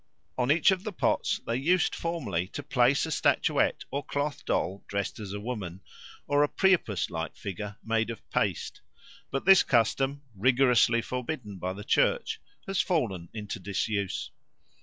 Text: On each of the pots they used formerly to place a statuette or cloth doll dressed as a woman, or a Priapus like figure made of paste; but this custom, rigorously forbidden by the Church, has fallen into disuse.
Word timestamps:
On 0.35 0.51
each 0.51 0.71
of 0.71 0.83
the 0.83 0.91
pots 0.91 1.39
they 1.45 1.57
used 1.57 1.93
formerly 1.93 2.47
to 2.57 2.63
place 2.63 3.05
a 3.05 3.11
statuette 3.11 3.85
or 3.91 4.03
cloth 4.03 4.43
doll 4.45 4.83
dressed 4.87 5.19
as 5.19 5.31
a 5.31 5.39
woman, 5.39 5.81
or 6.25 6.41
a 6.41 6.47
Priapus 6.49 7.11
like 7.11 7.35
figure 7.35 7.77
made 7.83 8.09
of 8.09 8.27
paste; 8.31 8.81
but 9.29 9.45
this 9.45 9.61
custom, 9.61 10.23
rigorously 10.35 11.03
forbidden 11.03 11.59
by 11.59 11.73
the 11.73 11.83
Church, 11.83 12.41
has 12.65 12.81
fallen 12.81 13.29
into 13.31 13.59
disuse. 13.59 14.31